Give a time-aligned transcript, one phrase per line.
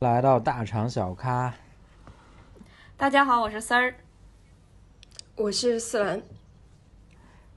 [0.00, 1.54] 来到大厂小咖，
[2.98, 3.94] 大家好，我是丝儿，
[5.36, 6.22] 我是思兰，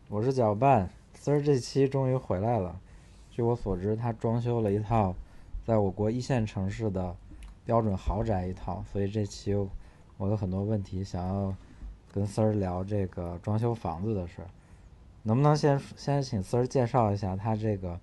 [0.07, 0.89] 我是搅拌。
[1.13, 2.79] 丝儿这期终于回来了。
[3.29, 5.13] 据我所知，他装修了一套
[5.65, 7.13] 在我国一线城市的
[7.65, 9.53] 标准豪宅一套，所以这期
[10.15, 11.53] 我有很多问题想要
[12.13, 14.47] 跟丝儿聊这个装修房子的事儿。
[15.23, 17.99] 能不能先先请丝儿介绍一下他这个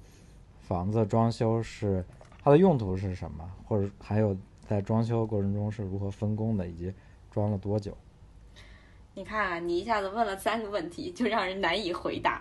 [0.60, 2.04] 房子装修是？
[2.46, 3.44] 它的用途是什么？
[3.64, 4.36] 或者还有
[4.68, 6.94] 在装修过程中是如何分工的，以及
[7.28, 7.98] 装了多久？
[9.14, 12.40] 你看啊，你一下子问了三个问题，就让人难以回答。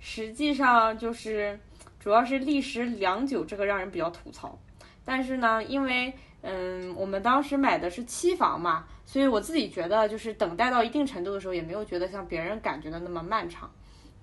[0.00, 1.60] 实际上就是
[2.00, 4.58] 主要是历时良久，这个让人比较吐槽。
[5.04, 13.70] 但是呢，因为嗯，我们当时买的是期房嘛，所以我自己觉得就是等待到一定程度的时候，也没有觉得像别人感觉的那么漫长。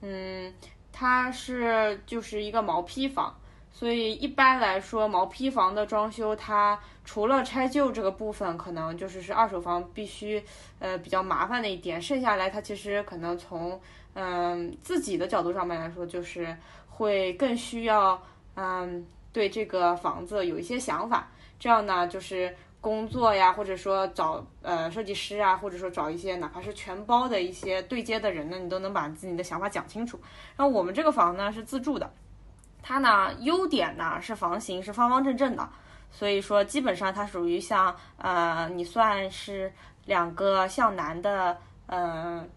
[0.01, 0.51] 嗯，
[0.91, 3.38] 它是就是一个毛坯房。
[3.71, 10.43] 所以一般来说，毛坯房的装修，它除了拆旧这个部分，可能就是是二手房必须，
[10.79, 12.01] 呃，比较麻烦的一点。
[12.01, 13.79] 剩下来，它其实可能从，
[14.15, 16.53] 嗯，自己的角度上面来说，就是
[16.89, 18.21] 会更需要，
[18.55, 21.29] 嗯，对这个房子有一些想法。
[21.57, 30.19] 这样呢，就是工作呀，或者说找呃设计师啊，或者说找一些哪怕是全包的一些对接的人呢，你都能把自己的想法讲清楚。
[30.57, 32.11] 然后我们这个房呢是自住的。
[32.81, 35.67] 它呢，优点呢是房型是方方正正的，
[36.11, 39.71] 所以说基本上它属于像呃，你算是
[40.05, 41.57] 两个向南的，
[41.87, 42.49] 嗯。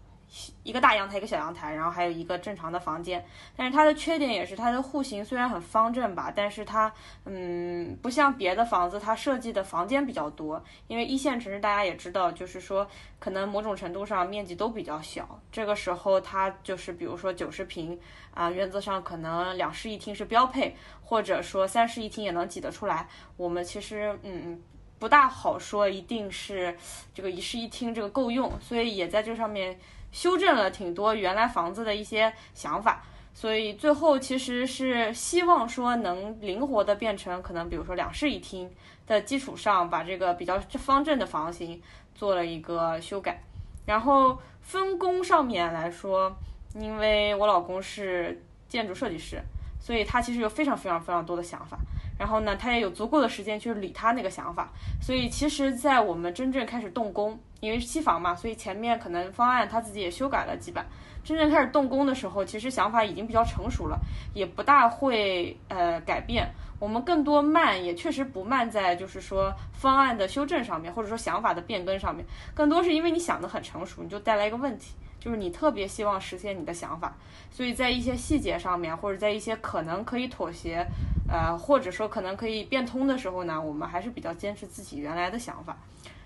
[0.63, 3.23] 一个大阳台，一个小阳台，然后还有一个正常的房间。
[3.55, 6.91] 但是它的缺点也是它的户型虽然很方正吧，但是它
[7.25, 10.63] 嗯不像别的房子，它设计的房间比较多。
[10.87, 12.87] 因为一线城市大家也知道，就是说
[13.19, 15.39] 可能某种程度上面积都比较小。
[15.51, 17.99] 这个时候它就是比如说九十平
[18.33, 23.07] 啊，原则上可能两室一厅是标配，或者说三室一厅也能挤得出来。
[23.37, 24.59] 我们其实嗯
[25.03, 26.73] 不大好说一定是
[27.13, 29.77] 这个一室一厅这个够用，所以也在这上面。
[30.13, 33.03] 修正了挺多原来房子的一些想法，
[33.33, 38.71] 所以最后其实是希望说能灵活的变成可能，比如说两室一厅
[39.07, 41.81] 的基础上，把这个比较方正的房型
[42.15, 43.41] 做了一个修改。
[43.87, 46.33] 然后分工上面来说，
[46.75, 49.41] 因为我老公是建筑设计师，
[49.81, 51.77] 所以他其实有非常非常非常多的想法。
[52.17, 54.69] 然后呢，他也有足够的时间去理他那个想法。
[55.01, 57.39] 所以其实，在我们真正开始动工。
[57.59, 60.85] 因为是期房嘛，所以前面可能方案他自己也修改了几版。
[61.23, 63.97] 真正开始动工的时候，其实想法已经比较成熟了，
[64.33, 66.45] 也不大会呃改变。
[66.77, 72.25] 我们更多慢，也确实不慢在就是说方案的修正上面，或者说想法的变更上面。
[72.53, 77.15] 更多是因为你想的很成熟，你就带来一个问题，就是你特别希望实现你的想法，
[77.49, 80.85] 所以在一些细节上面，或者在一些可能可以妥协，
[81.29, 85.77] 呃，或者说可能可以变通的时候呢，我们还是比较坚持自己原来的想法。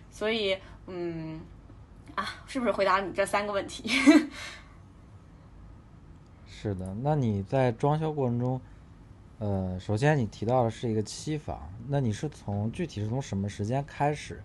[0.10, 0.58] 所以，
[0.88, 1.40] 嗯，
[2.16, 3.88] 啊，是不是回答你这三个问题？
[6.48, 8.60] 是的，那你在装修过程中，
[9.38, 14.42] 呃，首先你提到的是一个期房，那你是从具体是从什么时间开始，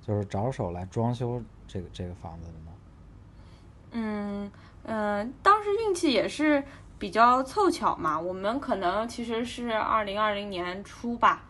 [0.00, 2.75] 就是着手来装修这个这个房子的呢？
[3.92, 4.50] 嗯
[4.84, 6.62] 嗯，当时运气也是
[6.98, 11.42] 比较凑巧嘛，我们可能其实是二零二零年初吧，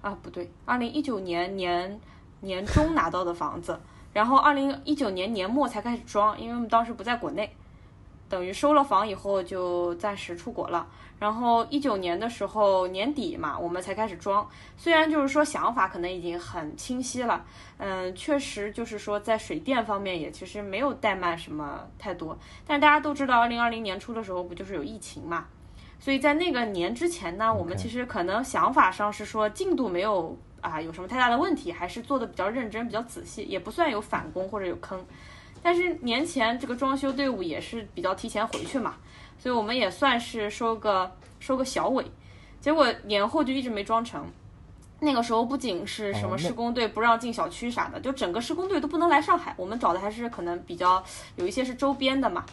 [0.00, 2.00] 啊，不对，二零一九年年。
[2.40, 3.80] 年中拿到的房子，
[4.12, 7.52] 然后二零一九年年末才开始装，因为我们当时不在国内，
[8.28, 10.86] 等于收了房以后就暂时出国了。
[11.18, 14.48] 然后一九年的时候年底嘛，我们才开始装。
[14.76, 17.44] 虽然就是说想法可能已经很清晰了，
[17.78, 22.38] 嗯，确实就是说在水电方面也其实没有怠慢什么太多。
[22.66, 25.46] 但是大家都知道，二零二零年初的时候不就是有疫情嘛，
[25.98, 30.38] 所以在那个年之前呢，我们其实可能想法上是说进度没有。
[30.60, 31.70] 啊，有什么太大的问题？
[31.70, 35.06] 还是做的比较认真、比较仔细，也不算有返工或者有坑。
[35.62, 38.96] 但是年前这个装修队伍也是比较提前回去嘛，
[39.38, 42.04] 所以我们也算是收个收个小尾。
[42.60, 44.24] 结果年后就一直没装成。
[45.00, 49.54] 那个时候不仅是什么施工队不让进小区啥的，就整个施工队都不能来上海。
[49.56, 51.02] 我们找的还是可能比较
[51.36, 52.44] 有一些是周边的嘛，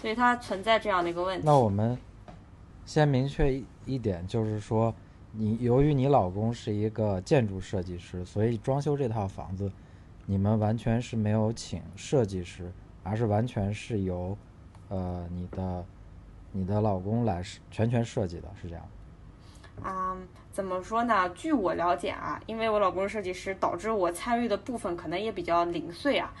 [0.00, 1.46] 所以它存在这样的一个问题。
[1.46, 1.98] 那我们
[2.86, 4.94] 先明确一一点，就是说。
[5.34, 9.72] 你由于你老公是一个建筑设计师，所以装修这套房子，
[10.26, 12.72] 你们完全是没有请设计师，
[13.02, 14.36] 而是完全是由，
[14.88, 15.84] 呃，你的，
[16.52, 18.88] 你的老公来全权设计的，是这样。
[19.82, 20.16] 啊，
[20.52, 21.28] 怎么说呢？
[21.30, 26.32] 据我了解啊，因为我老公是设计师，导致我参与的部分可能也比较零碎啊。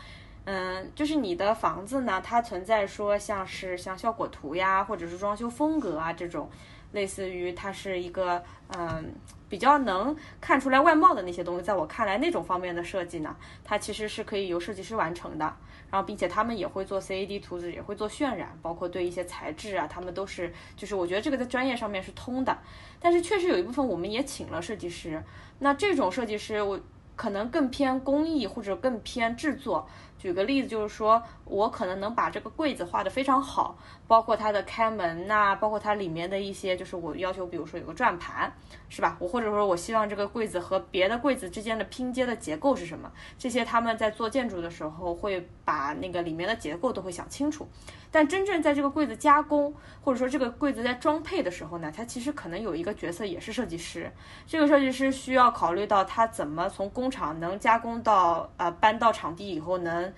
[0.44, 6.48] 嗯，就是你的房子呢，它存在说像是像效果图呀，或者是装修风格啊这种。
[6.92, 8.42] 类似于它是一个
[8.76, 9.12] 嗯
[9.48, 15.56] 比较能看出来外貌的那些东西，在我看来那种方面的设计呢，它其实是可以由设计师完成的。
[15.90, 22.56] 然后并且他们也会做 CAD 图纸，也会做渲染，包括对一些材质啊，他们都是就是我觉得这个在专业上面是通的。
[22.98, 25.22] 但是确实有一部分我们也请了设计师，
[25.58, 26.80] 那这种设计师我
[27.14, 29.86] 可能更偏工艺或者更偏制作。
[30.22, 33.76] 举个例子，就是说我可能能把这个柜子画得非常好，
[34.06, 38.52] 包括它的开门呐，包括它里面的一些，就是我要求，比如说有个转盘，
[38.88, 39.16] 是吧？
[39.18, 43.10] 我或者说我希望这个柜子和别的柜子之间的拼接的结构是什么？
[43.36, 47.66] 这些他们在做建筑的时候会把那个里面的结构都会想清楚。
[48.12, 49.74] 但真正在这个柜子加工，
[50.04, 54.12] 或者说这个柜子在装配的时候呢，它其实可能有一个角色也是设计师。
[54.46, 60.12] 这个设计师需要考虑到他怎么从工厂能加工到呃搬到场地以后能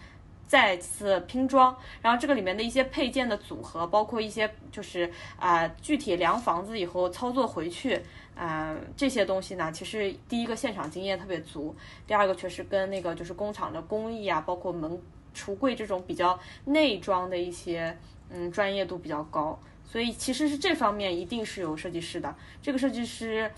[0.49, 5.09] 再次拼装，然后这个里面的一些配件的组合，包括一些就是
[5.39, 8.03] 啊具体量房子以后操作回去，
[8.35, 11.75] 嗯这些东西呢，其实第一个现场经验特别足，
[12.09, 15.01] 第二个确实跟那个就是工厂的工艺啊，包括门。
[15.35, 17.97] 橱柜这种比较内装的一些，
[18.31, 22.35] 嗯，专业度比较高，所以其实是这方面一定是有设计师的。
[22.63, 23.51] 这个设计师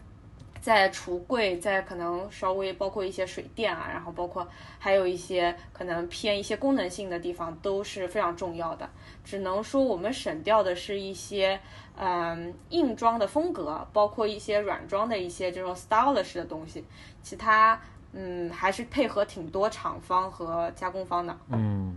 [0.61, 4.46] 在橱柜，在可能稍微包括一些水电啊，然后包括
[4.78, 8.88] 还有一些可能偏一些功能性的地方都是非常重要的。
[9.25, 11.61] 只能说我们省掉的是一些，
[11.96, 16.84] 嗯，硬装的风格，包括一些软装的一些这种 stylish 的东西，
[17.23, 17.81] 其他。
[18.18, 21.36] 嗯，还是配合挺多厂方和加工方的。
[21.50, 21.94] 嗯，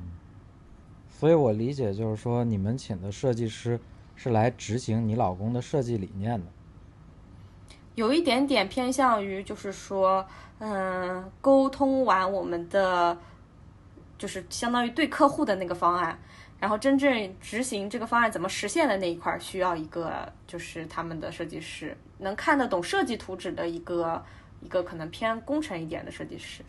[1.10, 3.80] 所以我理解就是说，你们请的设计师
[4.18, 6.46] 是来执行你老公的设计理念的。
[7.96, 10.28] 有一点点偏向于，就是说，
[10.60, 13.18] 嗯，沟通完我们的，
[14.18, 16.20] 就是相当于对客户的那个方案，
[16.60, 24.22] 然后真正执行这个方案怎么实现的那一块，需要一个就是他们的设计师能看得懂设计图纸的一个。
[24.62, 26.64] 一个可能偏工程一点的设计师。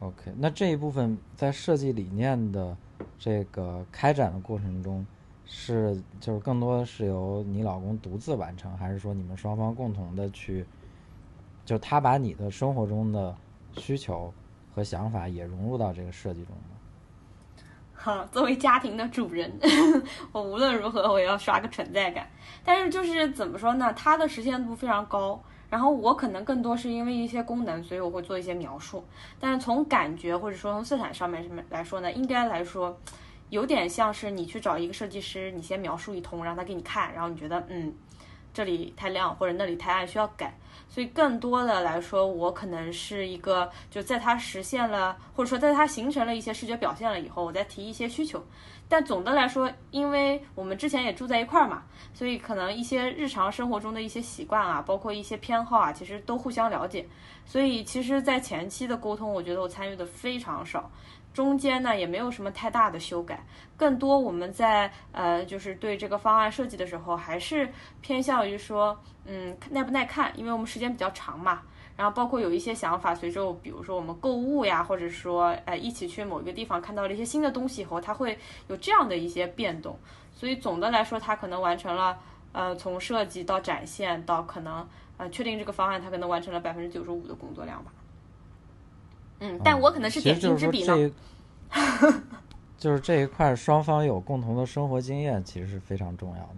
[0.00, 2.76] OK，那这一部分在设计理念的
[3.18, 5.06] 这个开展的过程中，
[5.46, 10.66] 是就是更多的是由你老公独自完成，还是说你们双方共同的去，
[11.64, 13.34] 就他把你的生活中的
[13.78, 14.32] 需求
[14.74, 16.76] 和想法也融入到这个设计中呢？
[17.94, 19.50] 好，作为家庭的主人，
[20.30, 22.28] 我无论如何我要刷个存在感。
[22.62, 23.90] 但是就是怎么说呢？
[23.94, 25.42] 它的实现度非常高。
[25.76, 29.04] 然后我可能更多是因为一些功能，所以我会做一些描述。
[29.38, 32.98] 但是从感觉或者说从色彩上面什么来说呢，应该来说，
[33.50, 37.92] 有点像是你去找一个设计师，你先描述一通，让他给你看，然后你觉得嗯，
[38.56, 40.58] 这里太亮或者那里太暗，需要改。
[40.88, 48.42] 所以更多的来说，我可能是一个就在它实现了，或者说在它形成了一些视觉表现了以后，我再提一些需求。
[48.88, 51.82] 但总的来说，因为我们之前也住在一块儿嘛，
[52.14, 57.06] 所以可能一些日常生活中的一些习惯啊，包括一些偏好啊，其实都互相了解。
[57.44, 60.90] 所以其实，在前期的沟通，我觉得我参与的非常少，
[61.36, 63.44] 中间呢也没有什么太大的修改，
[63.76, 67.68] 更多我们在呃就是对这个方案设计的时候，还是
[68.00, 71.60] 偏向于说，嗯，耐不耐看，因为我们时间比较长嘛。
[71.94, 79.98] 然后包括有一些想法，随着比如说我们购物呀，或者说呃一起去某一个地方看到了一些新的东西以后，它会有这样的一些变动。
[80.32, 82.18] 所以总的来说，它可能完成了
[82.52, 87.92] 呃从设计到展现到可能呃确定这个方案，它可能完成了百分之九十五的工作量吧。
[89.40, 91.10] 嗯，但我可能是点睛之笔呢。
[92.78, 96.56] 就是这一块双方有共同的生活经验，其实是非常重要的。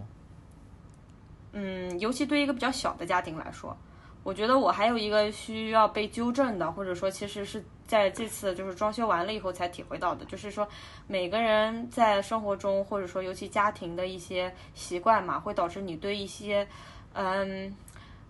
[1.53, 3.75] 嗯，尤其对一个比较小的家庭来说。
[4.21, 10.67] 我觉得我还有一个需要被纠正的，或者说其实是在这次就是装修完了以后才体会到的，就是说
[11.07, 16.67] 每个人在生活中或者说尤其家庭的一些习惯嘛，会导致你对一些
[17.13, 17.73] 嗯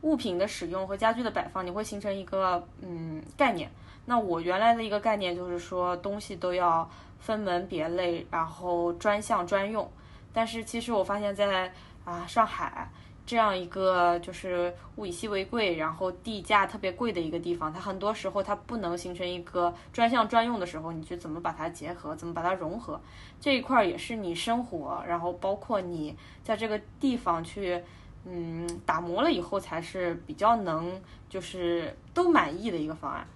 [0.02, 3.70] 物品的使用和家具的摆放，你会形成一个嗯概念。
[4.10, 6.90] 那我原来的一个概念就是说东西都要
[7.20, 9.88] 分门别类，然后专项专用。
[10.34, 11.72] 但是其实我发现，在
[12.04, 12.90] 啊上海。
[13.26, 23.00] 这样一个就是物以稀为贵，然后地价特别贵的一个地方，它很多时候它不能形成一个专项专用的时候，你去怎么把它结合，怎么把它融合，
[23.40, 27.80] 这一块也是你生活，然后包括你在这个地方去，
[28.26, 31.00] 嗯，打磨了以后才是比较能
[31.30, 33.28] 就是都满意的一个方案。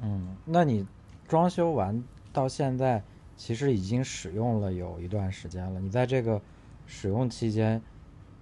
[0.00, 0.86] 嗯，那你
[1.26, 3.02] 装修完到现在，
[3.36, 6.40] 其实已经使用了有一段时间了，你在这个
[6.86, 7.80] 使用期间。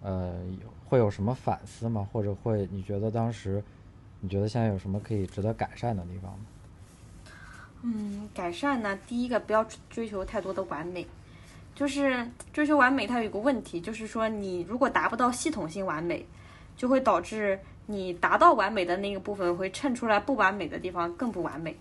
[0.07, 0.35] 呃，
[0.85, 2.07] 会有什么反思吗？
[2.13, 3.65] 或者会你觉得当时，
[4.21, 6.45] 你觉得现在有什么可以值得改善的地方吗？
[7.81, 11.07] 嗯，改善呢，第一个不要追求太多的完美，
[11.75, 16.27] 就是追求完美，它有一个问题，就是说你如果达不到系统性完美，
[16.77, 21.77] 就会导致你达到完美的那个部分会衬出来不完美的地方更不完美。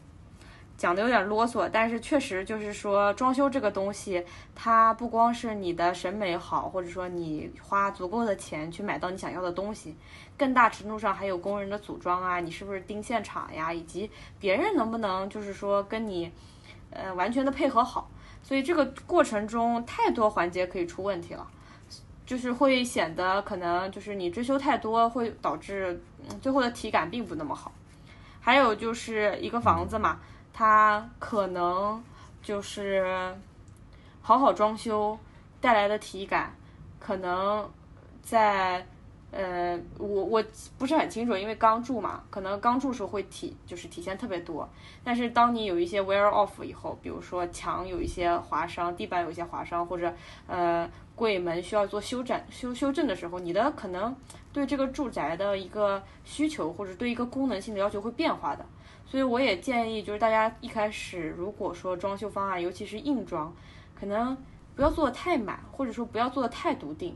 [0.75, 9.95] 讲的有点啰嗦，但是确实就是说，装修这个东西，它不光是你的审美好，或者说你花足够的钱去买到你想要的东西，
[10.35, 16.29] 更大程度上还有工人的组装啊，你是不是盯现场呀，以及别人能不能就是说跟你，
[16.89, 18.09] 呃，完全的配合好。
[18.41, 21.47] 所以这个过程中太多环节可以出问题了，
[22.33, 26.01] 就是会显得可能就是你追求太多，会导致
[26.41, 27.71] 最后的体感并不那么好。
[28.41, 30.19] 还有就是一个房子嘛。
[30.51, 32.03] 它可能
[32.41, 33.35] 就是
[34.23, 35.15] 好好装修
[35.61, 36.55] 带来的体感，
[36.99, 37.69] 可能
[38.23, 38.83] 在
[39.35, 40.43] 呃，我我
[40.77, 44.69] 不是很清楚，因为刚住嘛，可能刚住时候会体就是体现特别多。
[45.03, 50.13] 但是当你有一些 wear off 以后，比如说墙有一些划伤，地板有一些划伤，或者
[50.45, 54.15] 呃柜门需要做修整修修正的时候，你的可能
[54.51, 58.63] 对这个住宅的一个需求或者对一个功能性的要求会变化的。
[59.05, 63.53] 所以我也建议，就是大家一开始如果说装修方案，尤其是硬装，
[63.99, 64.37] 可能
[64.75, 67.15] 不要做的太满，或者说不要做的太笃定，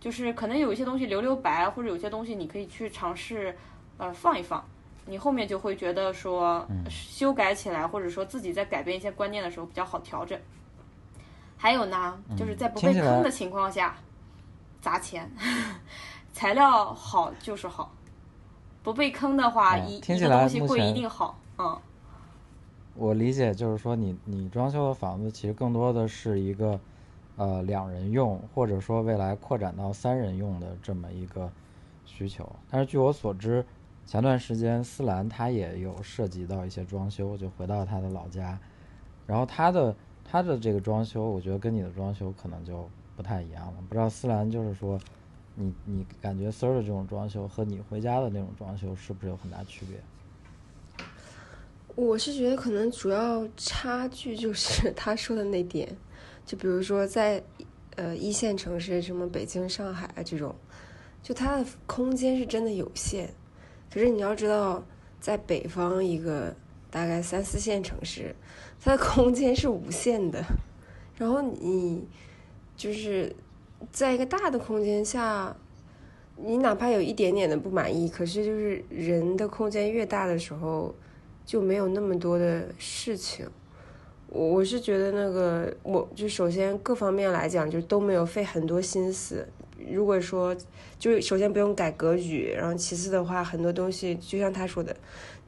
[0.00, 3.56] 就是可能有一些东西留留白，或者有些东西你可以去尝试，
[3.96, 4.64] 呃，放一放，
[5.06, 10.38] 你后面就会觉得说修改起来，或者说自己在改变一些观念的时候比较好调整。
[11.56, 13.96] 还有呢，就是在不被坑的情况下
[14.80, 15.30] 砸钱，
[16.32, 17.92] 材料好就是好。
[18.80, 21.38] 不被坑的话，一一个东西贵一定好。
[21.58, 21.76] 嗯，
[22.94, 26.78] 我理解就是说，你你装修的房子其实更多的是一个
[27.38, 31.50] 呃两人用，或者说未来扩展到三人用的这么一个
[32.04, 32.46] 需求。
[32.70, 33.64] 但是据我所知，
[34.04, 38.58] 前段时间思兰他也有涉及到一些装修，就回到他的老家，
[39.26, 43.74] 然后他的他的这个装修，我觉得跟你的装修可能就不太一样了。
[43.88, 45.00] 不知道思兰就是说。
[45.60, 50.00] 你你感觉 Sir 的这种装修和你回家的那种装修是不是有很大区别？
[51.96, 55.96] 我是觉得可能主要差距就是 他说的那点，
[56.48, 57.44] 就比如说在
[57.96, 60.54] 呃一线城市，什么北京、上海啊这种，
[61.22, 63.28] 就它的空间是真的有限。
[63.92, 64.82] 可是你要知道，
[65.20, 66.56] 在北方一个
[66.90, 68.34] 大概三四线城市，
[68.80, 70.42] 它的空间是无限的。
[71.18, 72.08] 然后你
[72.74, 73.36] 就是。
[73.92, 75.56] 在一个大的空间下，
[76.36, 80.92] 你哪怕有一点点的不满意，可是就是人的空间越大的时候，
[81.46, 83.48] 就没有那么多的事情。
[84.28, 89.46] 我我是觉得那个，我就首先各方面来讲，就都没有费很多心思。
[89.90, 90.54] 如果说，
[90.98, 94.94] 就首先不用改格局，然后其次的话，很多东西就像他说的，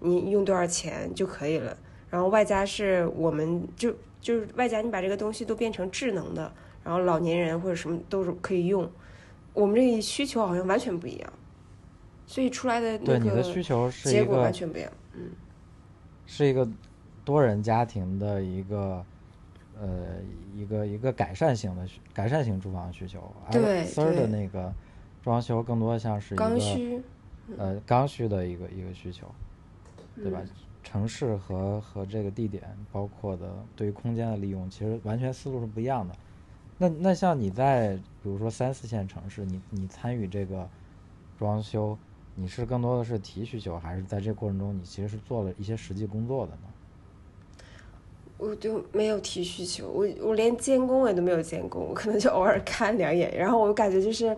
[0.01, 1.77] 你用多少钱就可以了。
[2.09, 6.53] 然后外加是我们就就是外加你把这个东西都变成智能的。
[6.83, 8.91] 然后老年人或者什么都是可以用，
[9.53, 11.33] 我们这个需求好像完全不一样，
[12.27, 15.31] 所以出来的对你的需求是结果完全不一样，嗯，
[16.25, 16.67] 是一个
[17.31, 19.05] 多人家庭的一个
[19.81, 20.17] 呃
[20.53, 24.73] 一个一个改善型的改善型住房需求，而丝儿的那个
[25.23, 27.01] 装修更多像是一刚需，
[27.57, 29.33] 呃刚需的一个一个需求，
[30.17, 30.43] 对吧？
[30.83, 36.17] 城市和和这个地点包括的对于空间的利用，其实完全思路是不一样的。
[36.79, 37.95] 那那像你在
[38.25, 40.69] 比如说三四线城市，你你参与这个
[41.39, 41.97] 装修，
[42.35, 46.63] 你是更多的是提需求，还是在这过程中你其实是做了一些实际工作的呢？
[48.41, 54.35] 我就没有提需求，我我连监工我都没有监工，我可能就偶尔看两眼，然后我感觉就是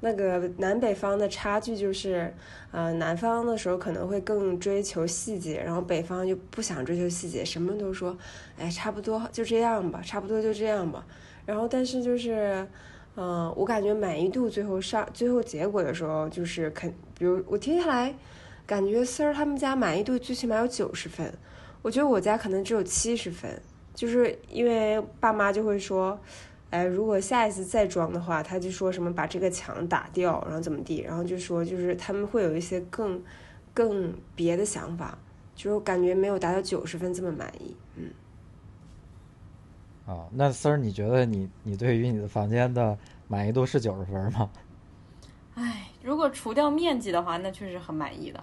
[0.00, 2.32] 那个南北方的差距就是，
[2.72, 8.16] 呃，南方的时候可能会更追求细节，然后北方就不想追求细节，什么都说，
[8.58, 11.06] 哎，差不多就这样吧，差不多就这样吧。
[11.46, 12.66] 然后，但是就是，
[13.16, 18.14] 嗯，我感觉满意度最后上最后结果的时候，就是肯，比如我听下来，
[18.66, 21.32] 感觉 Sir 他们家满意度最起码有九十分，
[21.84, 23.60] 我觉得我家可能只有七十分，
[23.94, 26.18] 就是因为爸妈就会说，
[26.70, 33.22] 哎，如果下一次再装的话，他就说什么把这个墙打掉，然后怎么地，然后就说就是他们会有一些更
[33.74, 35.18] 更别的想法，
[35.54, 38.10] 就是感觉没有达到九十分这么满意，嗯。
[40.06, 42.96] 啊，那丝儿，你觉得你你对于你的房间的
[43.28, 44.50] 满意度是九十分吗？
[45.54, 48.42] 哎，如果除掉面积的话，那确实很满意的。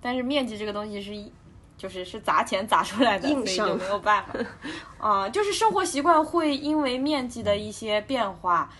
[0.00, 1.32] 但是面积这个东西是一，
[1.76, 4.34] 就是是砸钱砸出来的，所以就没有办法。
[4.98, 8.70] 啊，就是生活习惯会因为面积的一些变化，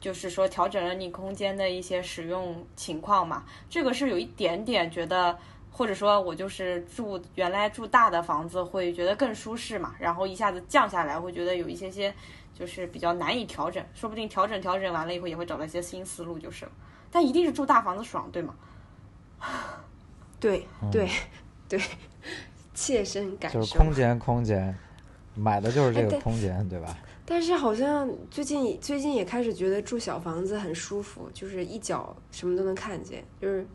[0.00, 3.44] 就是说调整了你空间的一些使用情况嘛。
[3.68, 5.36] 这个是有一点点觉得
[5.70, 12.14] 或者说我就是住原来住大的房子会觉得更舒适嘛，然后一下子降下来会觉得有一些些
[12.56, 16.70] 就是比较难以调整，说不定调整调整完了以后也会找到一些新思路就是了。
[17.10, 18.54] 但一定是住大房子爽，对吗？
[20.38, 21.08] 对对
[21.78, 21.84] 对，
[22.74, 23.60] 切身感受。
[23.60, 24.76] 就是空间，空间，
[25.34, 26.96] 买的就是这个空间，对吧？
[27.26, 33.66] 但是好像最近最近也开始觉得住小房子很舒服，就是一脚什么都能看见，就是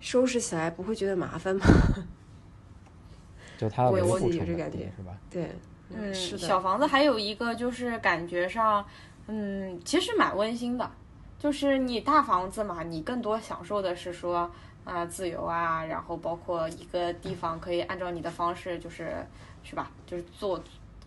[0.00, 1.64] 收拾起来不会觉得麻烦吗？
[3.56, 5.16] 就它的维我我护成本有这感觉低是吧？
[5.30, 5.48] 对，
[5.90, 8.84] 嗯，是的，小房子还有一个就是感觉上，
[9.28, 10.90] 嗯，其实蛮温馨的。
[11.38, 14.50] 就是你大房子嘛，你更多享受的是说，
[14.84, 19.24] 啊、自由啊，然后包括一个地方可以按照你的方式，就是
[19.62, 20.62] 是吧，就是做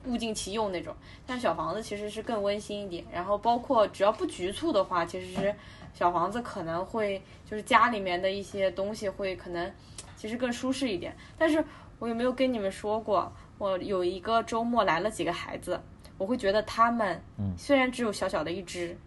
[0.06, 0.96] 物尽其用那种。
[1.26, 5.54] 但小房子其实是更温馨一点，然后包括只要不局促的话，其实是
[5.94, 9.72] 小房子可能会就是家里面的一些东西会可能
[10.16, 11.16] 其实更舒适一点。
[11.38, 11.64] 但是
[12.00, 15.80] 我有没有跟你们说过，我有一个周末来了几个孩子，
[16.18, 18.98] 我会觉得他们嗯虽然只有小小的一只，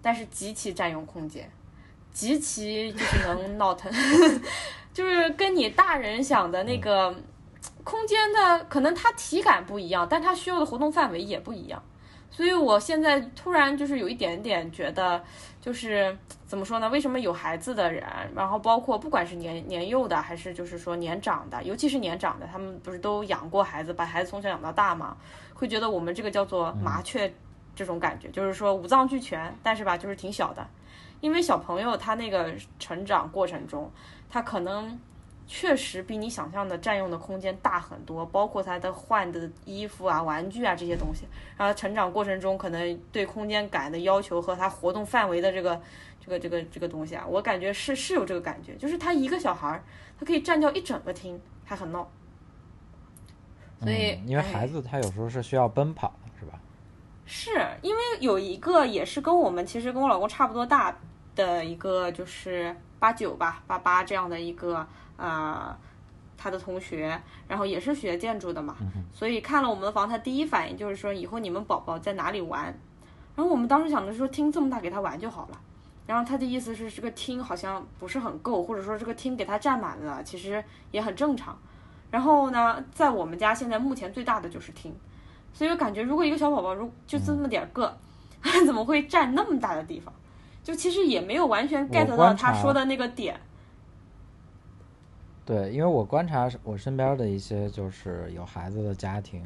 [0.00, 1.50] 但是极其占用空间，
[2.12, 3.92] 极其就是能闹腾，
[4.92, 7.14] 就是跟你大人想的那个
[7.84, 11.82] 空间的，可能他体感不一样，但他需要的活动范围也不一样。
[12.30, 15.20] 所以我现在突然就是有一点点觉得，
[15.60, 16.88] 就是怎么说呢？
[16.90, 25.16] 为什么有孩子的人，然后包括不管是年年幼的，还是就是说年长的，尤其是年长的，他们不是都养过孩子，把孩子从小养到大嘛？
[25.54, 27.32] 会觉得我们这个叫做麻雀
[27.74, 30.64] 这种感觉，就是说五脏俱全，但是吧，就是挺小的。
[31.20, 33.90] 因为小朋友他那个成长过程中，
[34.28, 34.98] 他可能
[35.46, 41.24] 确实比你想象的占用的空间大很多，包括他的换的衣服啊、玩具啊这些东西。
[41.56, 45.80] 然后成长过程中可能对空间感的要求和他活动范围的这个、
[46.20, 49.82] 这个、这个、这个东西啊，我感觉是是有这个感觉，就是他一个小孩儿，
[50.20, 52.08] 他可以占掉一整个厅，还很闹。
[53.80, 56.60] 所以，嗯因为哎孩子他有时候是需要奔跑的，是吧？
[57.24, 57.50] 是
[57.82, 60.98] 因为有一个也是跟我们其实跟我老公差不多大
[61.38, 64.84] 的一个，就是八九吧、八八这样的一个
[65.16, 65.74] 呃
[66.36, 68.76] 他的同学，然后也是学建筑的嘛，
[69.14, 72.64] 所以看了我们的房，他第一反应就是说以后你们宝宝在哪里玩，
[73.36, 75.60] 然后我们当时想着说厅这么大给他玩就好了。
[76.06, 81.56] 然后他的意思是，这个厅好像不是很够，或者说这个厅给他占满了，其实也很正常。
[82.10, 84.92] 然后呢，在我们家现在目前最大的就是厅，
[85.52, 87.94] 所以我感觉如果一个小宝宝如就这么点儿个，
[88.64, 90.12] 怎么会占那么大的地方？
[90.68, 93.40] 就其实也没有完全 get 到他说的那个点。
[95.46, 99.42] 对，因为我观察我身边的一些就是有孩子的家庭，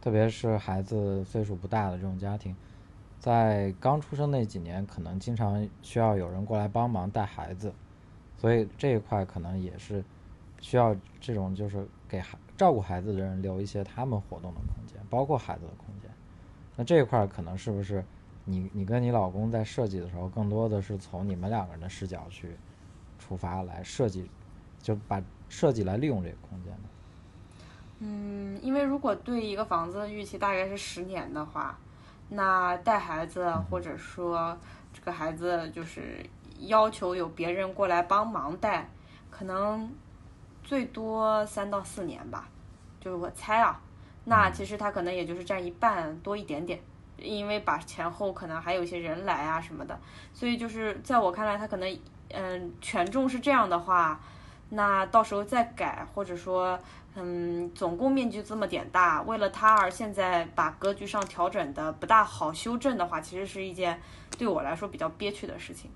[0.00, 2.56] 特别是孩子岁数不大的这种家庭，
[3.18, 7.70] 在刚出生那几年，可能经常需要有人过来帮忙带孩子，
[8.38, 10.02] 所以这一块可能也是
[10.62, 16.10] 需要这种就是给孩照顾孩子的人留一些他们活动的空间，包括孩子的空间。
[16.76, 18.02] 那这一块可能是不是
[18.46, 22.56] 你你跟你老公在设计的时候，更多的是从你们两个人的视角去
[23.18, 24.30] 出发来设计，
[24.80, 26.88] 就把设计来利用这个空间的。
[27.98, 31.78] 嗯，因为如果对一个房子的预期大概是十年的话，
[32.28, 34.56] 那带孩子或者说
[34.92, 36.24] 这个孩子就是
[36.60, 38.88] 要求有别人过来帮忙带，
[39.30, 39.90] 可能
[40.62, 42.48] 最多三到四年吧，
[43.00, 43.80] 就是我猜啊。
[44.24, 46.80] 那其实他可能也就是占一半多一点点，
[47.18, 49.98] 因为把前后可能还有一些人来啊什么的，
[50.32, 51.98] 所以就是在我看来，他可能
[52.30, 54.20] 嗯权重是这样的话，
[54.70, 56.78] 那到时候再改，或者说
[57.14, 64.00] 嗯总共面积这么点大，为了他而现在把格局上调整的不大好修正的话，其实是一件
[64.36, 65.90] 对我来说比较憋屈的事情。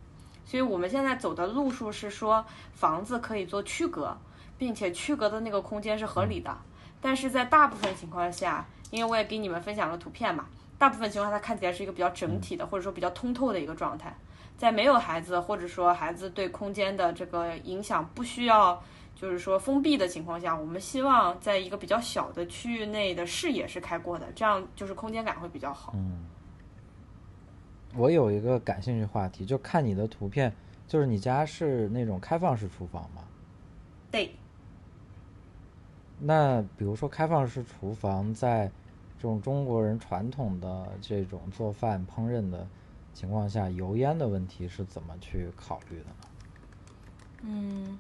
[0.46, 4.16] 所以我们现在走的路数是说，房子可以做区隔，
[4.58, 6.56] 并且区隔的那个空间是合理的。
[7.00, 10.46] 但是在大部分情况下，因为我也给你们分享了图片嘛，
[10.80, 14.16] 大部分情况下它看起来是一个比较整体的，或者说比较通透的一个状态。
[14.56, 18.82] 在没有孩子，或者说孩子对空间的这个影响不需要，
[19.14, 25.92] 就是说封闭的情况下，我们希望在一个比较小的区域内的视野是开阔的，这样就是空间感会比较好。
[25.94, 26.24] 嗯
[27.94, 30.50] 我有一个感兴趣话题，就看你的图片，
[30.88, 33.22] 就是你家是那种开放式厨房吗？
[34.10, 34.34] 对，
[36.20, 38.70] 那比如说开放式厨房，在
[39.20, 42.66] 这种中国人传统的这种做饭烹饪的
[43.12, 46.26] 情况下，油烟的问题是怎么去考虑的呢？
[47.42, 47.98] 嗯，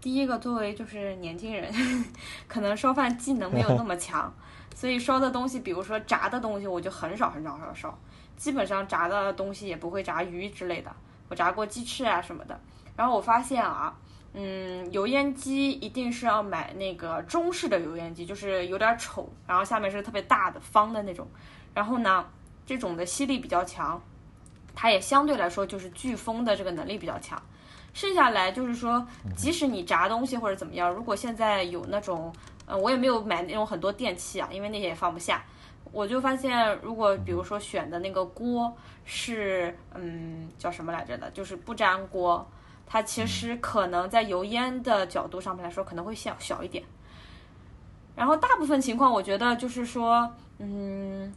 [0.00, 1.72] 第一个作为就是年轻人，
[2.46, 4.32] 可能烧饭技能没有那么强，
[4.72, 7.98] 所以烧的东西，比如说炸的东西，我就很少很少很少烧，
[8.36, 10.94] 基本上炸的东西也不会炸鱼之类的。
[11.28, 12.60] 我炸过鸡翅啊什么的，
[12.94, 13.98] 然后我发现啊，
[14.32, 21.26] 嗯，油烟机一定是要买那个中式的油烟机，就是有点丑，然后下面是特别大的方的那种。
[21.74, 22.24] 然后呢，
[22.64, 24.00] 这种的吸力比较强，
[24.74, 27.40] 它也相对来说就是飓风的这个能力比较强。
[27.92, 29.04] 剩下来就是说，
[29.36, 32.32] 即使你炸东西或者怎么样，如果现在有那种，
[32.66, 35.44] 呃，我也没有买那种很多电器啊，因为那些也放不下。
[35.90, 38.72] 我就发现，如果比如说选的那个锅
[39.04, 42.48] 是，嗯，叫什么来着的，就是不粘锅，
[42.92, 46.82] 它其实可能在油烟的角度上面来说可能会小小一点。
[48.16, 51.32] 然后大部分情况，我觉得就是说，嗯，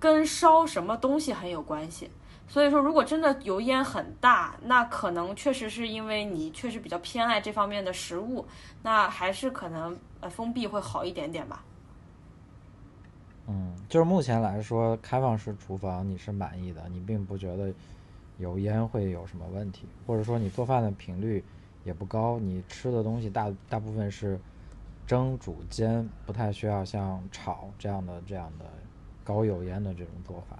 [0.00, 2.10] 跟烧什么东西很有关系。
[2.48, 8.44] 所以说，如果真的油烟很大，那可能确实是因为你确实比较偏爱这方面的食物，
[8.82, 11.62] 那还是可能呃封闭会好一点点吧。
[13.46, 17.72] 嗯，就是目前来说，开放式厨房你是满意的，你并不觉得
[18.40, 21.44] 油烟会有什么问题，或者说你做饭的频率
[21.84, 24.40] 也不高，你吃的东西大大部分是
[25.06, 28.64] 蒸、煮、煎，不太需要像炒这样的这样的
[29.22, 30.58] 高油烟的这种做法。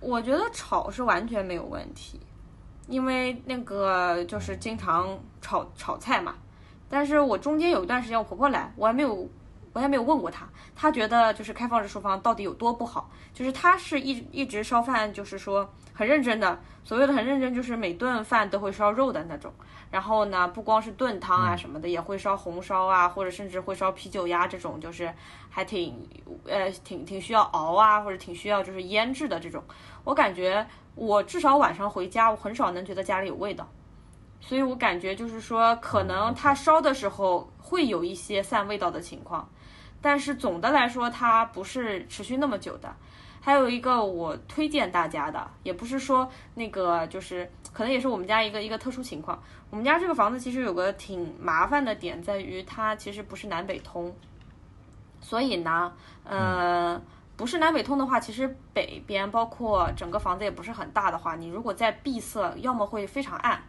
[0.00, 2.20] 我觉得炒是完全没有问题，
[2.88, 6.34] 因为那个就是经常炒炒菜嘛。
[6.88, 9.26] 但是我中间有一段时间我婆婆来，我还没有
[9.72, 13.10] 我还没有问过他，他觉得就是开放式厨房到底有多不好？
[13.32, 19.52] 就是他是一一直烧饭，就是说很认真的，所谓的很认真就是每顿饭都会烧肉的那种。
[19.90, 25.12] 然后呢，不光是炖汤啊什么的，也会烧红烧啊，或者甚至会烧啤酒鸭这种，就是
[25.50, 26.08] 还挺
[26.46, 29.62] 呃挺挺需要熬啊，或者挺需要就是腌制的这种。
[30.04, 33.68] 我感觉我至少晚上回家，我很少能觉得家里有味道，
[34.40, 39.46] 所以我感觉就是说，可能他烧的时候会有一些散味道的情况，
[40.02, 42.94] 但是总的来说它不是持续那么久的。
[43.40, 54.14] 还有一个我推荐大家的，也不是说那个就是可能也是我们家一个一个特殊情况，我们家这个房子其实有个挺麻烦的点在于它其实不是南北通，
[55.20, 55.92] 所以呢，
[56.24, 57.00] 呃。
[57.34, 63.60] 不是南北通的话，其实北边包括整个房子也不是很大的话，你如果在闭塞，要么会非常暗，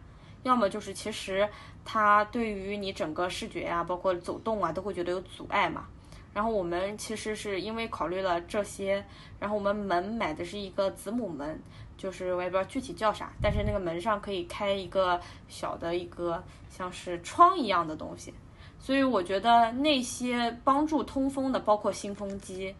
[0.44, 1.48] 要么就是其实
[1.84, 5.86] 它对于你整个视觉啊，包括走动啊，都会觉得有阻碍嘛。
[6.34, 9.02] 然后我们其实是因为考虑了这些，
[9.40, 11.58] 然后我们门买的是一个子母门，
[11.96, 15.18] 就是我也不知道具体叫啥，但是那个门上可以开一个
[15.48, 18.34] 小的一个像是窗一样的东西，
[18.78, 22.74] 所以我觉得那些帮助通风的，包括新风机。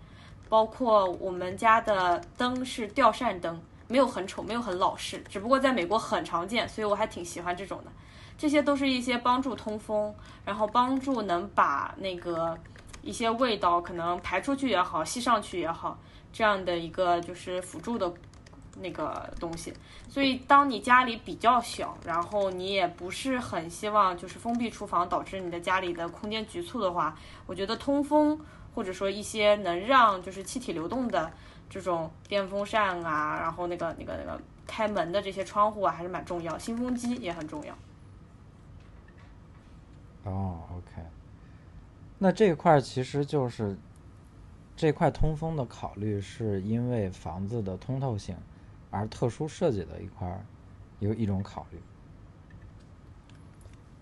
[0.46, 7.90] 包括我们家的灯是吊扇灯，没有很丑，没有很老式，只不过在美国很常见，所以我还挺喜欢这种的。
[8.36, 10.14] 这些都是一些帮助通风，
[10.44, 12.56] 然后帮助能把那个
[13.04, 15.98] 一些味道可能排出去也好，吸上去也好，
[16.32, 18.12] 这样的一个就是辅助的
[18.80, 19.72] 那个东西。
[20.08, 28.40] 所以当你家里比较小，然后你也不是很希望就是封闭厨房导致你的家里的空间局促的话，我觉得通风。
[28.74, 31.30] 或者说一些能让就是气体流动的
[31.70, 36.58] 这种电风扇啊，然后那个那个那个开门的这些窗户啊，还是蛮重要。
[36.58, 37.72] 新风机也很重要。
[40.24, 41.00] 哦，OK。
[42.24, 43.76] 那这块其实就是
[44.74, 48.34] 这块通风的考虑，是因为房子的通透性
[48.90, 50.42] 而特殊设计的一块
[51.00, 51.78] 有一种考虑。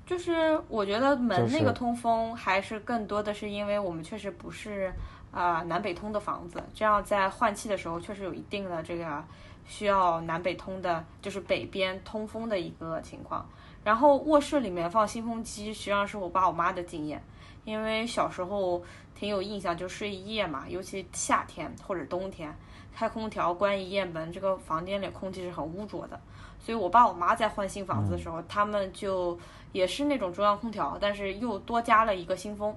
[0.07, 4.93] 就是我觉得门那个通风还是更多的是因为我们确实不是
[5.33, 9.25] 啊南北通的房子，这样在换气的时候确实有一定的这个
[9.67, 13.45] 需要南北通的，就是北边通风的一个情况。
[13.83, 17.21] 然后卧室里面放新风机，实际上是我爸我妈的经验，
[17.64, 18.83] 因为小时候
[19.14, 22.55] 挺有印象，就睡一夜嘛，尤其夏天或者冬天
[22.94, 26.20] 开空调关一夜门，这个房间里空气是很污浊的。
[26.59, 29.38] 所以我爸我妈在换新房子的时候，他们就
[29.72, 32.75] 也是那种中央空调，但是又多加了一个新风，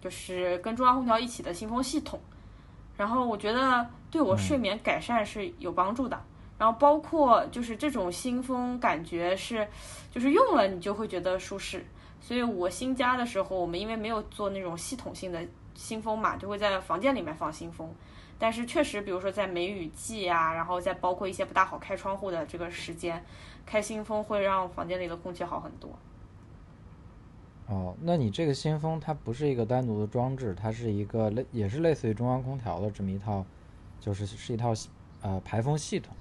[0.00, 2.20] 就是跟中央空调一起的新风系统。
[2.96, 6.20] 然后我觉得对我睡眠改善是有帮助的。
[6.58, 9.66] 然后包括就是这种新风，感觉是
[10.10, 11.86] 就是用了你就会觉得舒适。
[12.20, 15.40] 所以我新家的时候，我们因为没有做那种系统性的
[15.74, 17.92] 新风嘛，就会在房间里面放新风。
[18.38, 23.22] 但是确实，比如说在梅雨季啊，然后再包括一些不大好开窗户的这个时间，
[23.66, 25.90] 开新风会让房间里的空气好很多。
[27.66, 33.44] 哦，那你这个新风它不是一个单独的装置，它是一个类也是类似于中央空调的这么一套，
[34.00, 34.72] 就是是一套
[35.20, 36.14] 呃排风系统。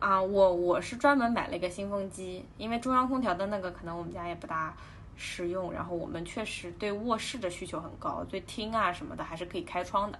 [0.00, 4.76] 啊，我我是专门买了一个新风机，因为中央空调的那个可能我们家也不大
[5.18, 10.18] 实用，然后我们确实对卧室的需求很高，对厅啊什么的还是可以开窗的。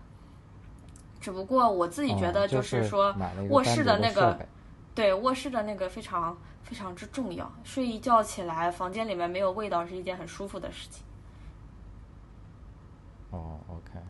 [1.20, 3.14] 只不过我自己觉得，就是说
[3.48, 4.38] 卧室的那个，
[4.94, 7.50] 对，卧室的那个非常非常之重要。
[7.62, 11.04] 睡一觉起来，房间里面没有味道是一件很舒服的事情。
[13.30, 14.00] 哦，OK。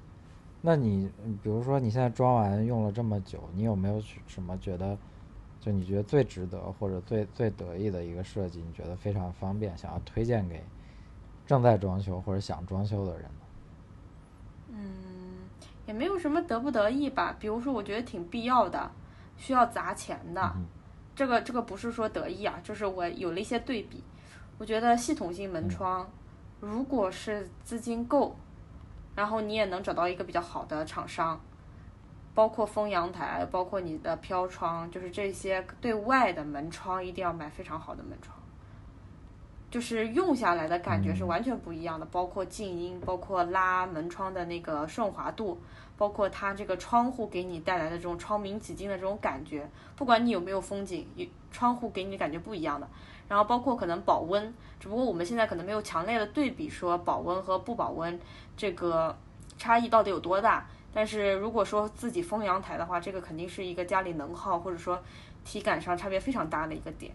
[0.60, 4.96] 那你嗯比如说你现在装完用了这么久，你有没有去什么觉得，
[5.60, 10.62] 就你觉得最值得或者最最得意的一个设计，你觉得非常方便，想要推荐给
[11.48, 14.76] 正在装修或者想装修的人呢？
[15.86, 17.34] 也没有什么得不得意吧。
[17.40, 18.90] 比如说，我觉得挺必要的，
[19.38, 20.52] 需要砸钱的。
[20.54, 20.66] 嗯
[21.16, 24.04] 这个这个不是说得意啊，就是我有了一些对比。
[24.56, 26.08] 我觉得系统性门窗，
[26.60, 28.36] 如果是资金够，
[29.16, 31.40] 然后你也能找到一个比较好的厂商，
[32.34, 38.37] 包括封阳台，包括你的飘窗，就是这些对外的门窗，一定要买非常好的门窗。
[39.70, 45.60] 就是用下来的感觉是完全不一样的，包括静音，包括拉门窗的那个顺滑度，
[45.96, 51.06] 包括它这个窗户给你带来的这种窗明几净的这种感觉，不管你有没有风景，
[51.50, 52.88] 窗户给你的感觉不一样的。
[53.28, 58.18] 然后包括可能保温，只不过我们现在可能没有强烈的对比说保温和不保温
[58.56, 59.14] 这个
[59.58, 60.66] 差异到底有多大。
[60.94, 64.98] 但是如果说自己封阳台的话，这个肯定是一个家里能耗或者说
[65.44, 67.12] 体感上差别非常大的一个点。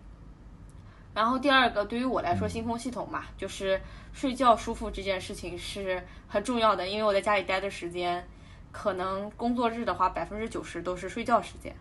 [1.13, 3.79] 然后第二个，对于我来说，新风系统嘛，就是
[4.13, 8.27] 睡觉舒服这件事情是很重要的，因为我在家里待的时间，
[8.71, 11.75] 可能工作日的话，百分之九十都是睡觉时间，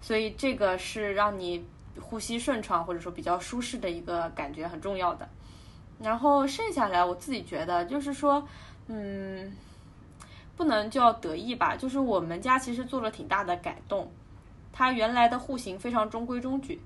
[0.00, 1.66] 所以这个是让你
[2.00, 5.28] 呼吸顺畅或者说比较舒适的一个感觉很重要的。
[5.98, 8.46] 然后剩下来，我自己觉得就是说，
[8.86, 9.52] 嗯，
[10.56, 14.12] 不能叫得意吧，就是我们家其实做了挺大的改动，
[14.72, 16.80] 它原来的户型非常中规中矩。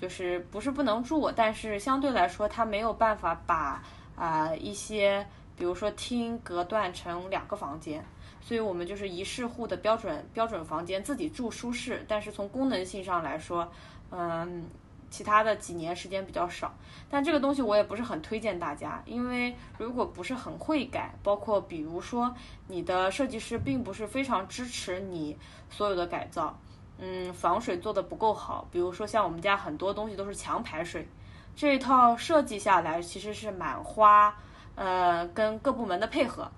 [0.00, 3.82] 就是不是不能住，但是相对来说，它没有办法把
[4.16, 8.04] 啊、一些，比如说厅隔断成两个房间，
[8.40, 13.70] 所以我们就是一室户的标准标准房间，自己住舒适，但是从功能性上来说，
[14.10, 14.64] 嗯，
[15.10, 16.72] 其他的几年时间比较少。
[17.10, 22.34] 但这个东西我也不是很推荐大家，因为如果不是很会改，包括比如说
[22.68, 25.36] 你的设计师并不是非常支持你
[25.68, 26.58] 所有的改造。
[27.02, 31.08] 嗯，防水做的不够好，比如说像我们家很多东西都是强排水，
[31.56, 34.36] 这一套设计下来其实是蛮花，
[34.74, 36.50] 呃，跟各部门的配合，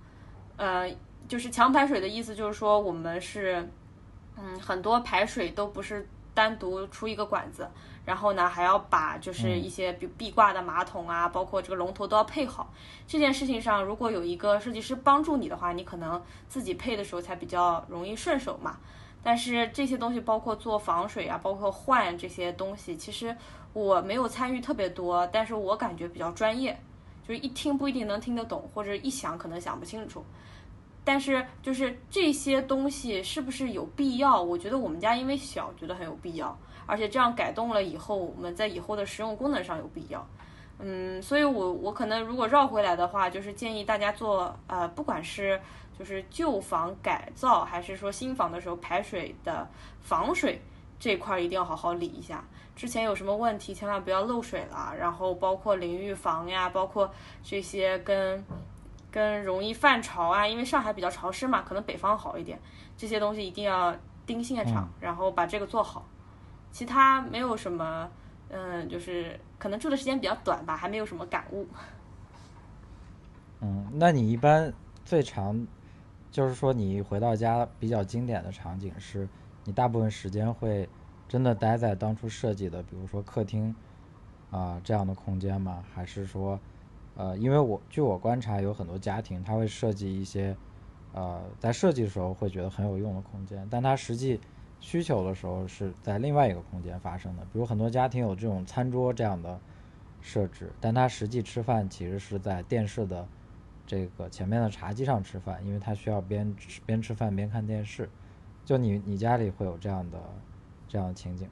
[0.57, 0.93] 呃，
[1.29, 3.71] 就是强排水的意思就是说我们是，
[4.37, 7.69] 嗯，很多排水都不是单独出一个管子，
[8.05, 12.73] 然后呢还要把就是一些比壁挂的马桶啊，包括这个龙头都要配好。
[13.07, 18.77] 这件事情上，如果有一个设计师帮助你的话，你可能自己配的时候才比较容易顺手嘛。
[19.25, 23.37] 但是这些东西包括做防水啊，包括换这些东西，其实
[23.73, 26.77] 我没有参与特别多，但是我感觉比较专业，
[27.27, 30.25] 就是一听不一定能听得懂，或者一想可能想不清楚。
[31.05, 34.43] 但是就是这些东西是不是有必要？
[34.43, 40.27] 我觉得我们家因为小，觉得很有必要，而且这样改动了以后，我们在以后的实用功能上有必要。
[40.81, 45.61] 嗯，所以我我可能如果绕回来的话，就是建议大家做呃，不管是。
[46.03, 49.65] 就是旧房改造还是说新房的时候排水的
[50.01, 50.61] 防水
[50.99, 52.43] 这块一定要好好理一下。
[52.75, 54.93] 之前有什么问题，千万不要漏水了。
[54.99, 57.09] 然后包括淋浴房呀，包括
[57.41, 58.45] 这些跟
[59.13, 62.59] 跟容易泛潮啊，因为上海比较潮湿嘛，可能北方好一点。
[62.97, 63.95] 这些东西一定要
[64.27, 66.05] 盯现场，然后把这个做好。
[66.73, 68.11] 其他没有什么，
[68.49, 71.65] 嗯，就是可能住的时间比较短吧，还没有什么感悟。
[73.61, 75.65] 嗯，那你一般最长？
[76.33, 79.29] 就是说，你回到家比较经典的场景是，
[79.65, 80.89] 你大部分时间会
[81.29, 83.77] 真的待在当初设计的，比如说客厅
[84.49, 85.85] 啊、这样的空间吗？
[85.93, 86.59] 还是说，
[87.15, 90.57] 呃，因为我据我观察，有很多家庭他会设计一些，
[91.13, 94.41] 呃，在设计的时候会觉得很有用的空间，但他实际
[94.81, 97.45] 需求的时候是在另外一个空间发生的。
[97.45, 99.61] 比如很多家庭有这种餐桌这样的
[100.21, 103.29] 设置，但他实际吃饭其实是在电视的。
[103.87, 108.09] 这个前面的茶几上吃饭，因为他需要边吃边吃饭边看电视。
[108.65, 110.19] 就你你家里会有这样的
[110.87, 111.49] 这样的情景？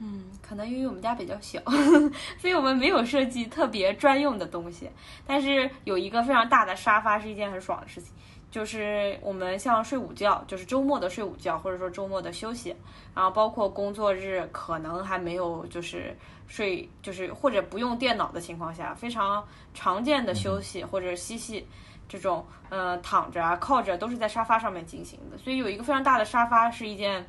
[0.00, 1.60] 嗯，可能因为我们家比较小，
[2.38, 4.88] 所以我们没有设计特别专用的东西。
[5.26, 8.12] 但是有一个非常大的沙发是一件很爽的事情，
[8.50, 12.74] 就是我们像睡午觉，就是周末的睡午觉，或者说周末的休息，
[13.14, 21.66] 然后包括工作日可能还没有就是睡，就是或者不用电脑的情况下，非常常见的休息或者嬉戏。
[22.10, 27.22] 这种，呃，躺着啊，靠着都是在沙发上面进行的，所以有一个非常大的沙发是一件，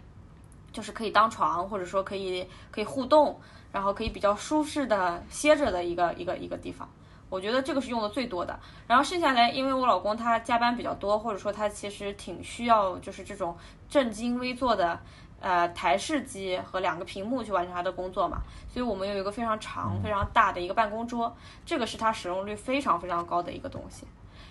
[0.71, 3.39] 就是可以当床，或者说可以可以互动，
[3.71, 6.87] 然后可以比较舒适的歇着的一个一个一个地方。
[7.29, 8.59] 我觉得这个是用的最多的。
[8.87, 13.55] 然后剩下来，因为我老公他加班比较多，或者说他其实挺需要就是这种
[13.87, 14.99] 正襟危坐的
[15.39, 18.41] 呃台式机和两个屏幕去完成他的工作嘛，
[18.73, 21.31] 所以我们有一个非常长、非常大的一个办公桌，
[21.63, 24.07] 这个是它使用率非常非常高的一个东西。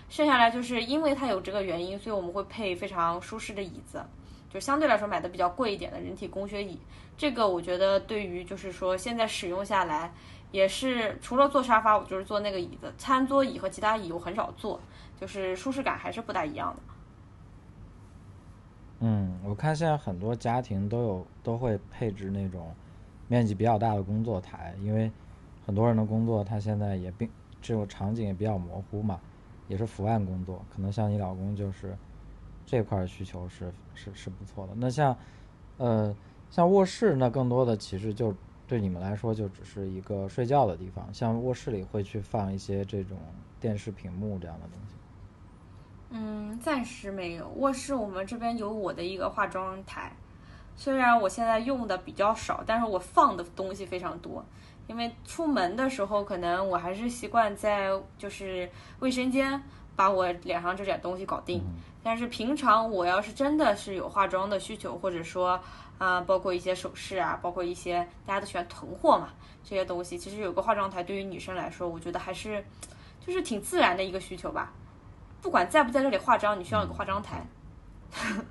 [0.07, 4.01] 剩下来就是因为它有这个原因，所以我们会配非常舒适的椅子，
[4.49, 6.79] 就相对来说买的比较贵一点的人体工学椅。
[7.15, 10.11] 这个我觉得对于就是说现在使用下来，
[10.51, 14.79] 也是除了坐沙发，我就是坐那个椅子，餐桌椅和其他椅我很少坐，
[15.19, 16.93] 就是舒适感还是不大一样的。
[19.01, 22.73] 嗯，我看现在很多家庭都有都会配置那种
[23.27, 25.11] 面积比较大的工作台，因为
[25.65, 27.29] 很多人的工作他现在也并
[27.61, 29.19] 这种场景也比较模糊嘛，
[29.67, 31.97] 也是伏案工作，可能像你老公就是
[32.69, 34.73] 这块儿需求是是是不错的。
[34.75, 35.17] 那像
[35.77, 36.15] 呃
[36.51, 38.31] 像卧室，那更多的其实就
[38.67, 43.17] 对你们来说就只是一个睡觉的地方，像卧室里会去放一些这种
[43.59, 44.93] 电视屏幕这样的东西。
[46.11, 47.47] 嗯，暂时没有。
[47.55, 50.11] 卧室我们这边有我的一个化妆台，
[50.75, 54.45] 虽然我现在用的比较少，但是我放的东西非常多。
[54.87, 58.67] 因为出门的时候，可能我还是习惯在就是
[58.99, 59.61] 卫生间
[59.95, 61.63] 把我脸上这点东西搞定。
[62.01, 65.59] 但是平常我要是真的是有化妆的需求，或者说
[65.97, 69.29] 啊，包括一些首饰啊，包括一些大家都喜欢囤货嘛，
[69.63, 72.63] 这些东西，其实有个化妆台对于女生来说，我觉得还是
[73.19, 74.71] 就是挺自然的一个需求吧。
[75.41, 77.45] 不管在不在这里化妆，你需要有个化妆台。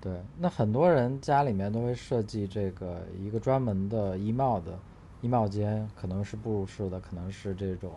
[0.00, 4.78] 对，那很多人家里面都会设计这个一个专门的衣帽的
[5.22, 7.90] 衣帽间，可能是步入式的，可能是这种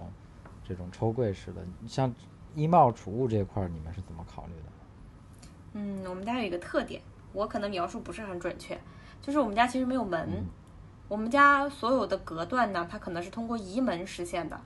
[0.66, 1.62] 这种抽柜式的。
[1.86, 2.14] 像
[2.58, 5.50] 衣帽储物这块儿，你们是怎么考虑的？
[5.74, 7.00] 嗯，我们家有一个特点，
[7.32, 8.76] 我可能描述不是很准确，
[9.22, 10.44] 就是我们家其实没有门，
[11.08, 14.60] 我们家所有的隔断呢，它可能是通过移门实现的，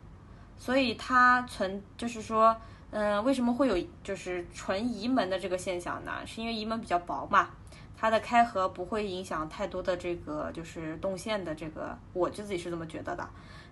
[0.57, 2.55] 所以它存就是说。
[2.93, 6.11] 嗯，为什么会有就是纯移门的这个现象呢？
[6.25, 7.47] 是因为移门比较薄嘛，
[7.95, 13.25] 它的开合不会影响太多的这个就是动线的这个，我就自己是这么觉得的，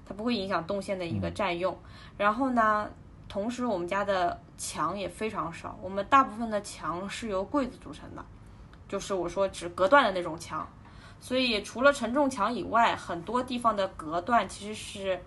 [0.05, 1.77] 它不会影响动线的一个占用。
[2.17, 2.89] 然后呢，
[3.29, 8.25] 同时我们家的墙也非常少，我们大部分的墙是由柜子组成的，
[8.89, 10.67] 就是我说只隔断的那种墙，
[11.21, 15.23] 所以除了承重墙以外，很多地方的隔断其实是。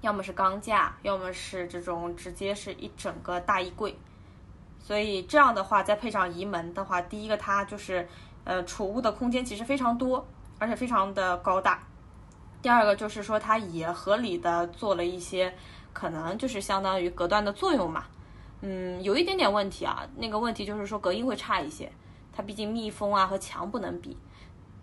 [0.00, 3.98] 要么是钢架，要么是这种直接是一整个大衣柜，
[4.78, 8.06] 所以这样的话再配上移门的话，第一个它就是
[8.44, 10.26] 呃储物的空间其实非常多，
[10.58, 11.82] 而且非常的高大。
[12.60, 15.54] 第二个就是说它也合理的做了一些
[15.94, 18.04] 可能就是相当于隔断的作用嘛。
[18.60, 21.90] 嗯，有一点点问题啊，那个问题就是说隔音会差一些，
[22.30, 24.14] 它毕竟密封啊和墙不能比。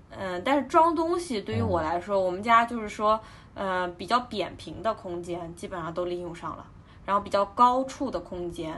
[0.10, 3.21] 嗯，但是装东西对于我来说，我们家就是说。
[3.54, 6.65] 呃，比较扁平的空间基本上都利用上了，
[7.06, 8.74] 然后比较高处的空间，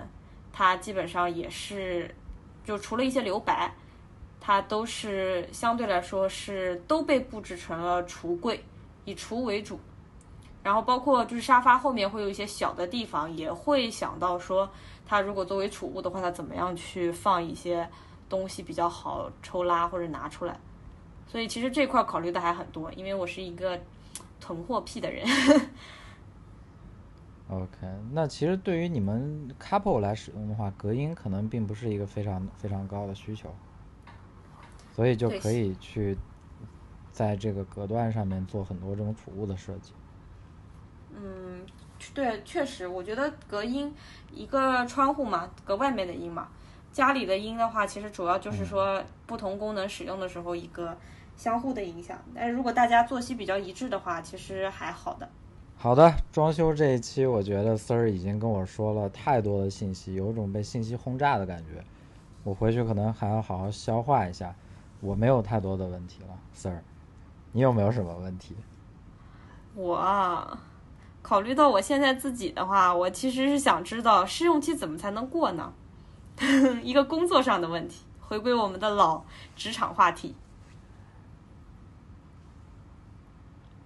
[0.52, 2.13] 它基本上也是，
[2.65, 3.72] 就除了一些留白，
[4.41, 8.65] 它都是相对来说是都被布置成了橱柜，
[9.06, 9.80] 以橱为主。
[10.63, 14.67] 然后包括就是沙发后面会有一些小的地方，也会想到说，
[15.06, 17.88] 它如果作为储物的话，它怎么样去放一些
[18.30, 20.60] 东西比较好抽拉或者拿出来。
[21.28, 23.80] 所以其实这块考虑的还很多，因为我是一个。
[24.45, 25.26] 囤货癖的人。
[27.47, 27.69] OK，
[28.12, 33.56] 那其实对于你们 couple 来使用的话，隔音可能并不是一个非常非常高的需求，
[34.91, 36.17] 所以就可以去
[37.10, 39.93] 在这个隔断上面做很多这种储物的设计。
[41.15, 41.65] 嗯，
[42.13, 43.93] 对，确实，我觉得隔音
[44.34, 46.47] 一个窗户嘛，隔外面的音嘛，
[46.91, 50.97] 家里的音的话，其实主要就是说不同功能使用的时候一个。
[51.36, 55.28] 相互的影响，但是如果大家作息比较一致的话，其实还好的。
[55.76, 61.84] 好的，装修这一期，我觉得丝儿已经跟我说了太多的信息，有种被信息轰炸的感觉。
[62.43, 64.54] 我回去可能还要好好消化一下。
[65.02, 66.84] 我没有太多的问题了丝儿
[67.52, 68.56] 你有没有什么问题？
[69.73, 70.58] 我
[71.23, 75.73] 考虑到我现在自己的话，我其实是想知道试用期怎么才能过呢？
[76.83, 79.23] 一个工作上的问题，回归我们的老
[79.55, 80.36] 职场话题。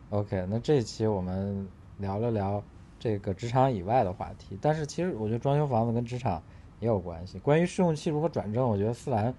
[0.09, 2.63] OK，那这一期我们聊了聊
[2.97, 6.41] 这个职场以外的话题，但是其实我觉得装修房子跟职场
[6.79, 7.37] 也有关系。
[7.39, 9.33] 关于试用期如何转正，我觉得思兰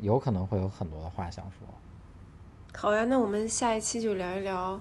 [0.00, 1.66] 有可能会有很多的话想说。
[2.74, 4.80] 好呀，那我们下一期就聊一聊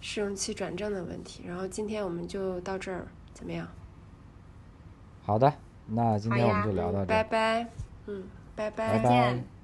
[0.00, 1.44] 试用期转正的问题。
[1.46, 3.66] 然后今天我们就到这儿，怎么样？
[5.22, 5.52] 好的，
[5.86, 7.66] 那今天我们就聊到这儿，拜拜。
[8.06, 8.24] 嗯，
[8.56, 9.57] 拜拜，再见。